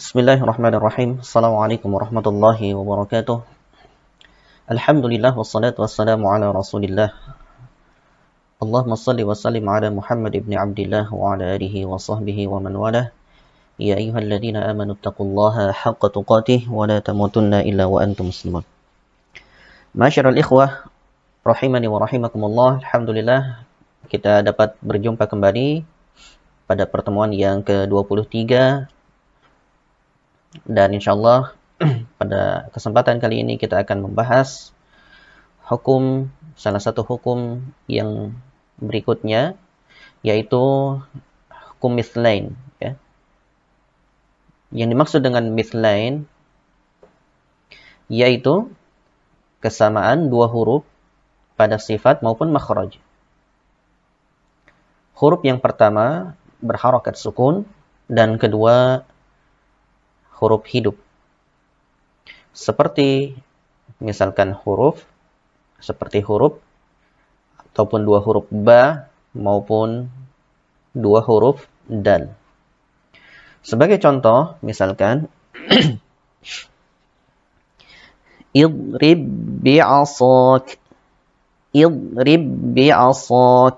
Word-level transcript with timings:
Bismillahirrahmanirrahim. 0.00 1.20
Assalamualaikum 1.20 1.92
warahmatullahi 1.92 2.72
wabarakatuh. 2.72 3.44
Alhamdulillah 4.64 5.36
wassalatu 5.36 5.84
wassalamu 5.84 6.24
ala 6.32 6.56
Rasulillah. 6.56 7.12
Allahumma 8.64 8.96
salli 8.96 9.28
wa 9.28 9.36
sallim 9.36 9.60
ala 9.68 9.92
Muhammad 9.92 10.32
ibn 10.40 10.56
Abdullah 10.56 11.04
wa 11.12 11.36
ala 11.36 11.52
alihi 11.52 11.84
wa 11.84 12.00
sahbihi 12.00 12.48
wa 12.48 12.64
man 12.64 12.80
walah. 12.80 13.12
Ya 13.76 14.00
ayyuhalladzina 14.00 14.72
amanu 14.72 14.96
taqullaha 14.96 15.68
haqqa 15.68 16.08
tuqatih 16.08 16.64
wa 16.72 16.88
la 16.88 17.04
tamutunna 17.04 17.60
illa 17.68 17.84
wa 17.84 18.00
antum 18.00 18.32
muslimun. 18.32 18.64
Masyarul 19.92 20.40
ikhwah 20.40 20.88
rahimani 21.44 21.92
wa 21.92 22.00
rahimakumullah. 22.00 22.80
Alhamdulillah 22.88 23.68
kita 24.08 24.40
dapat 24.48 24.80
berjumpa 24.80 25.28
kembali 25.28 25.84
pada 26.64 26.88
pertemuan 26.88 27.36
yang 27.36 27.60
ke-23 27.60 28.48
dan 30.66 30.90
insyaallah 30.90 31.54
pada 32.20 32.68
kesempatan 32.74 33.22
kali 33.22 33.46
ini 33.46 33.54
kita 33.56 33.78
akan 33.86 34.10
membahas 34.10 34.74
hukum 35.70 36.28
salah 36.58 36.82
satu 36.82 37.06
hukum 37.06 37.62
yang 37.86 38.34
berikutnya 38.82 39.54
yaitu 40.26 40.60
hukum 41.76 41.92
mithlain 41.94 42.58
ya. 42.82 42.98
Yang 44.74 44.88
dimaksud 44.94 45.20
dengan 45.22 45.54
mithlain 45.54 46.26
yaitu 48.10 48.68
kesamaan 49.62 50.28
dua 50.28 50.50
huruf 50.50 50.82
pada 51.54 51.78
sifat 51.78 52.26
maupun 52.26 52.50
makhraj. 52.50 52.98
Huruf 55.14 55.44
yang 55.46 55.62
pertama 55.62 56.34
berharokat 56.58 57.14
sukun 57.14 57.68
dan 58.10 58.40
kedua 58.40 59.06
huruf 60.40 60.64
hidup. 60.72 60.96
Seperti 62.56 63.36
misalkan 64.00 64.56
huruf 64.56 65.04
seperti 65.80 66.20
huruf 66.24 66.56
ataupun 67.70 68.04
dua 68.04 68.20
huruf 68.24 68.48
ba 68.50 69.08
maupun 69.36 70.08
dua 70.96 71.20
huruf 71.22 71.68
dal. 71.86 72.34
Sebagai 73.60 74.00
contoh, 74.00 74.56
misalkan 74.64 75.28
idrib 78.56 79.20
bi'asak 79.62 80.80
idrib 81.70 82.42
bi'asak 82.74 83.76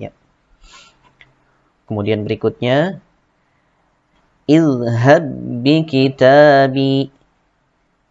ya. 0.00 0.10
Kemudian 1.86 2.22
berikutnya 2.26 3.02
اذهب 4.49 5.23
بكتابي 5.65 6.97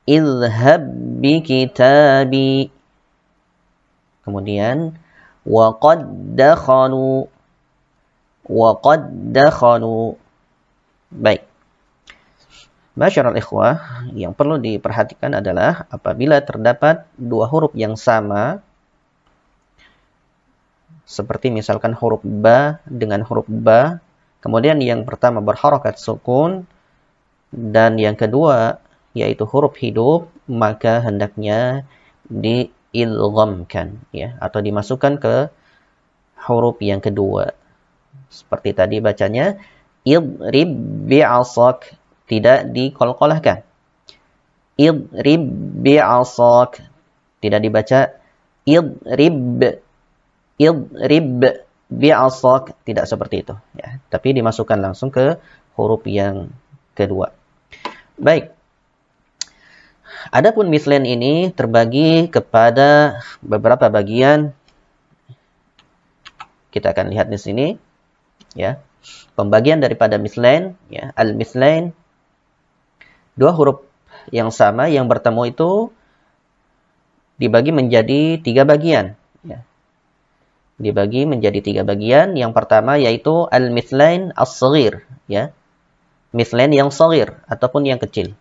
اذهب 0.09 0.83
بكتابي 1.23 2.55
kemudian 4.25 4.79
وقد 5.45 6.01
دخلوا 6.35 7.19
وقد 8.49 9.01
دخلوا 9.33 10.07
baik 11.15 11.55
Masyarakat 12.95 13.35
ikhwah, 13.43 14.07
yang 14.15 14.39
perlu 14.39 14.55
diperhatikan 14.63 15.35
adalah 15.35 15.83
apabila 15.91 16.39
terdapat 16.47 17.03
dua 17.19 17.51
huruf 17.51 17.75
yang 17.75 17.99
sama, 17.99 18.63
seperti 21.03 21.51
misalkan 21.51 21.91
huruf 21.91 22.23
ba 22.23 22.79
dengan 22.87 23.27
huruf 23.27 23.51
ba, 23.51 23.99
Kemudian 24.40 24.80
yang 24.80 25.04
pertama 25.04 25.44
berharokat 25.44 26.00
sukun 26.00 26.64
dan 27.52 28.00
yang 28.00 28.16
kedua 28.16 28.80
yaitu 29.12 29.44
huruf 29.44 29.76
hidup 29.82 30.32
maka 30.48 31.04
hendaknya 31.04 31.84
diilghamkan 32.30 34.00
ya 34.16 34.38
atau 34.40 34.64
dimasukkan 34.64 35.20
ke 35.20 35.36
huruf 36.48 36.80
yang 36.80 37.04
kedua. 37.04 37.52
Seperti 38.32 38.72
tadi 38.72 39.04
bacanya 39.04 39.60
idrib 40.08 40.72
bi'asak 41.10 41.98
tidak 42.30 42.72
dikolkolahkan. 42.72 43.66
Idrib 44.80 45.44
bi'asak 45.84 46.80
tidak 47.44 47.60
dibaca 47.60 48.00
idrib 48.64 49.60
idrib 50.60 51.28
bi'asak 51.90 52.78
tidak 52.86 53.10
seperti 53.10 53.42
itu 53.42 53.58
ya. 53.74 53.98
Tapi 54.08 54.38
dimasukkan 54.38 54.78
langsung 54.78 55.10
ke 55.10 55.42
huruf 55.74 56.06
yang 56.06 56.54
kedua. 56.94 57.34
Baik. 58.16 58.54
Adapun 60.30 60.70
mislen 60.70 61.10
ini 61.10 61.50
terbagi 61.50 62.30
kepada 62.30 63.22
beberapa 63.42 63.90
bagian. 63.90 64.54
Kita 66.70 66.94
akan 66.94 67.10
lihat 67.10 67.34
di 67.34 67.40
sini 67.42 67.68
ya. 68.54 68.78
Pembagian 69.34 69.80
daripada 69.80 70.20
mislen 70.20 70.76
ya, 70.92 71.16
al-mislen 71.16 71.96
dua 73.40 73.56
huruf 73.56 73.88
yang 74.36 74.52
sama 74.52 74.92
yang 74.92 75.08
bertemu 75.08 75.56
itu 75.56 75.90
dibagi 77.40 77.72
menjadi 77.72 78.44
tiga 78.44 78.68
bagian 78.68 79.16
ya 79.48 79.64
dibagi 80.80 81.28
menjadi 81.28 81.60
tiga 81.60 81.82
bagian. 81.84 82.34
Yang 82.34 82.56
pertama 82.56 82.96
yaitu 82.96 83.46
al-mithlain 83.52 84.32
as-saghir, 84.34 85.04
ya. 85.28 85.52
Mithlain 86.32 86.72
yang 86.72 86.90
saghir 86.90 87.36
ataupun 87.46 87.86
yang 87.86 88.00
kecil. 88.00 88.34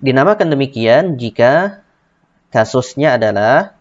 Dinamakan 0.00 0.52
demikian 0.52 1.16
jika 1.16 1.80
kasusnya 2.52 3.16
adalah 3.16 3.74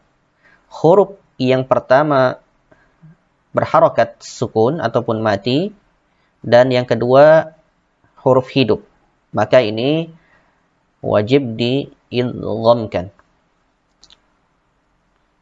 huruf 0.72 1.20
yang 1.38 1.68
pertama 1.68 2.40
berharokat 3.54 4.18
sukun 4.24 4.82
ataupun 4.82 5.22
mati 5.22 5.70
dan 6.42 6.74
yang 6.74 6.90
kedua 6.90 7.54
huruf 8.24 8.50
hidup. 8.50 8.82
Maka 9.30 9.62
ini 9.62 10.10
wajib 11.04 11.54
diidghamkan. 11.60 13.14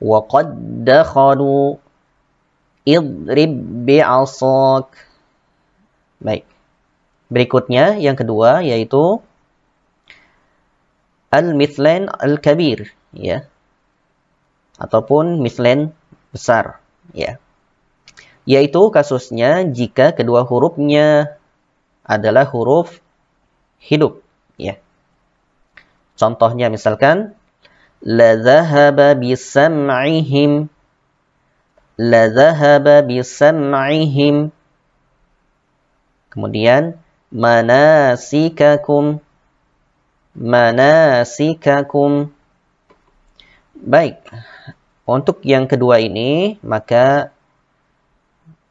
وقد 0.01 0.49
دخلوا 0.85 1.67
اضرب 2.89 3.53
بعصاك 3.87 4.89
baik 6.17 6.45
berikutnya 7.29 7.99
yang 8.01 8.17
kedua 8.17 8.65
yaitu 8.65 9.21
al-mithlain 11.29 12.09
al-kabir 12.09 12.93
ya 13.13 13.45
ataupun 14.81 15.41
mithlain 15.41 15.93
besar 16.33 16.81
ya 17.13 17.41
yaitu 18.47 18.89
kasusnya 18.95 19.67
jika 19.67 20.15
kedua 20.15 20.47
hurufnya 20.47 21.37
adalah 22.07 22.47
huruf 22.47 23.03
hidup 23.83 24.23
ya 24.57 24.79
contohnya 26.15 26.71
misalkan 26.71 27.35
لذهب 28.07 28.99
بسمعهم 29.19 30.53
لذهب 31.99 32.87
بسمعهم 33.09 34.37
kemudian 36.37 37.01
manasikakum 37.33 39.25
manasikakum 40.37 42.29
baik 43.73 44.21
untuk 45.09 45.41
yang 45.43 45.65
kedua 45.65 45.99
ini 45.99 46.61
maka 46.61 47.33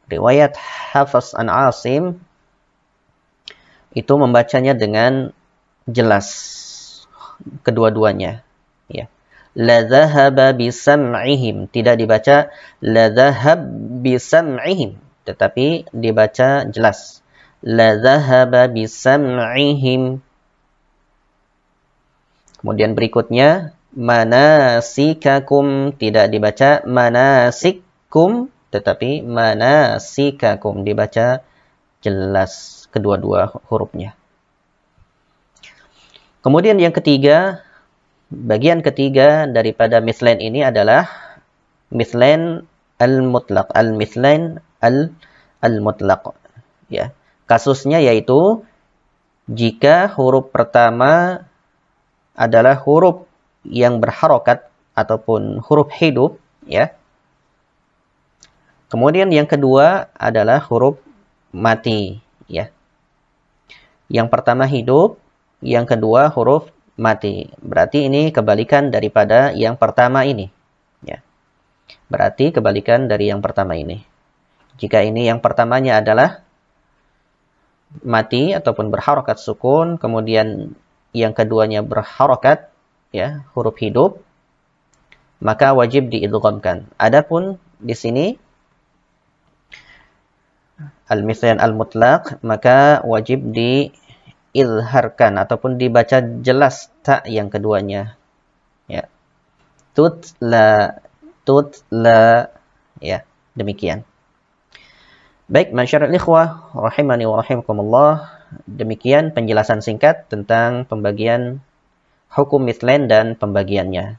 riwayat 0.06 0.54
Hafaz 0.94 1.34
an 1.34 1.50
Asim 1.50 2.22
itu 3.90 4.12
membacanya 4.14 4.72
dengan 4.78 5.34
jelas 5.90 6.28
kedua-duanya 7.66 8.40
ya 8.40 8.46
la 9.55 10.51
bisam'ihim. 10.55 11.67
Tidak 11.67 11.95
dibaca 11.99 12.51
la 12.81 13.05
bisam'ihim. 14.03 14.97
Tetapi 15.27 15.91
dibaca 15.91 16.65
jelas. 16.67 17.21
La 17.61 17.95
bisam'ihim. 18.67 20.23
Kemudian 22.61 22.93
berikutnya 22.93 23.73
manasikakum 23.97 25.91
tidak 25.97 26.31
dibaca 26.31 26.85
manasikum 26.87 28.53
tetapi 28.71 29.19
manasikakum 29.25 30.87
dibaca 30.87 31.43
jelas 31.99 32.85
kedua-dua 32.89 33.51
hurufnya. 33.67 34.15
Kemudian 36.41 36.79
yang 36.81 36.95
ketiga 36.95 37.61
Bagian 38.31 38.79
ketiga 38.79 39.43
daripada 39.43 39.99
mislain 39.99 40.39
ini 40.39 40.63
adalah 40.63 41.03
mislain 41.91 42.63
al-mutlaq, 42.95 43.67
al-mislain 43.75 44.63
al 44.79 45.11
al-mutlaq. 45.59 46.31
Ya. 46.87 47.11
Kasusnya 47.43 47.99
yaitu 47.99 48.63
jika 49.51 50.07
huruf 50.15 50.47
pertama 50.47 51.43
adalah 52.31 52.79
huruf 52.79 53.27
yang 53.67 53.99
berharokat 53.99 54.71
ataupun 54.95 55.59
huruf 55.59 55.91
hidup, 55.91 56.39
ya. 56.63 56.95
Kemudian 58.87 59.27
yang 59.35 59.47
kedua 59.47 60.07
adalah 60.15 60.63
huruf 60.63 61.03
mati, 61.51 62.23
ya. 62.47 62.71
Yang 64.07 64.27
pertama 64.31 64.63
hidup, 64.71 65.19
yang 65.59 65.83
kedua 65.83 66.31
huruf 66.31 66.71
mati. 67.01 67.49
Berarti 67.57 68.05
ini 68.05 68.29
kebalikan 68.29 68.93
daripada 68.93 69.49
yang 69.57 69.73
pertama 69.81 70.21
ini, 70.21 70.53
ya. 71.01 71.25
Berarti 72.05 72.53
kebalikan 72.53 73.09
dari 73.09 73.33
yang 73.33 73.41
pertama 73.41 73.73
ini. 73.73 74.05
Jika 74.77 75.01
ini 75.01 75.25
yang 75.25 75.41
pertamanya 75.41 75.97
adalah 75.97 76.45
mati 78.05 78.53
ataupun 78.53 78.93
berharokat 78.93 79.41
sukun, 79.41 79.97
kemudian 79.97 80.77
yang 81.11 81.33
keduanya 81.33 81.81
berharokat, 81.81 82.69
ya, 83.09 83.43
huruf 83.57 83.81
hidup, 83.81 84.21
maka 85.41 85.73
wajib 85.73 86.13
diidghamkan. 86.13 86.85
Adapun 87.01 87.57
di 87.81 87.97
sini 87.97 88.25
al-misyan 91.11 91.59
al-mutlaq, 91.59 92.39
maka 92.45 93.03
wajib 93.03 93.51
diizharkan 94.51 95.39
ataupun 95.39 95.79
dibaca 95.79 96.19
jelas 96.43 96.91
tak 97.03 97.27
yang 97.27 97.47
keduanya. 97.47 98.19
Ya. 98.91 99.07
Tutla 99.95 100.99
tutla 101.47 102.51
ya, 102.99 103.23
demikian. 103.55 104.03
Baik, 105.51 105.75
masyarakat 105.75 106.15
ikhwah, 106.15 106.71
rahimani 106.71 107.27
wa 107.27 107.43
rahimakumullah. 107.43 108.39
Demikian 108.67 109.35
penjelasan 109.35 109.83
singkat 109.83 110.27
tentang 110.31 110.87
pembagian 110.87 111.59
hukum 112.31 112.63
mislen 112.63 113.11
dan 113.11 113.35
pembagiannya. 113.35 114.15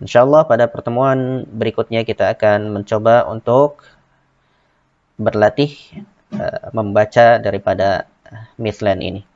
Insyaallah 0.00 0.48
pada 0.48 0.68
pertemuan 0.68 1.44
berikutnya 1.48 2.04
kita 2.04 2.32
akan 2.36 2.72
mencoba 2.72 3.28
untuk 3.28 3.84
berlatih 5.20 5.76
uh, 6.32 6.72
membaca 6.72 7.36
daripada 7.36 8.08
mislen 8.56 9.00
ini. 9.04 9.29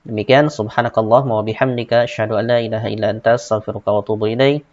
Demikian 0.00 0.48
subhanakallah 0.48 1.28
wa 1.28 1.44
bihamdika 1.44 2.08
asyhadu 2.08 2.40
an 2.40 2.48
la 2.48 2.58
ilaha 2.64 2.88
illa 2.88 3.12
anta 3.12 3.36
astaghfiruka 3.36 3.92
wa 3.92 4.00
atubu 4.00 4.32
ilaik. 4.32 4.64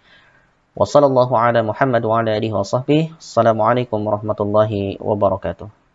Wa 0.71 0.87
sallallahu 0.87 1.35
ala 1.35 1.59
Muhammad 1.67 1.99
wa 2.07 2.23
ala 2.23 2.31
alihi 2.39 2.55
wa 2.55 2.63
sahbihi. 2.63 3.19
Assalamualaikum 3.19 3.99
warahmatullahi 4.07 4.95
wabarakatuh. 5.03 5.86